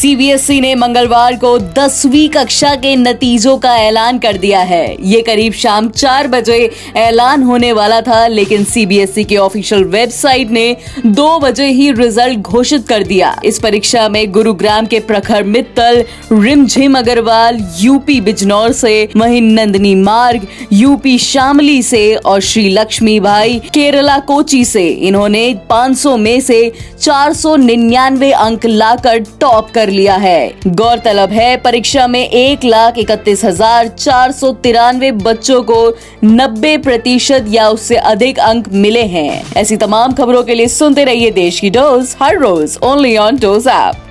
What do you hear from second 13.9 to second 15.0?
में गुरुग्राम के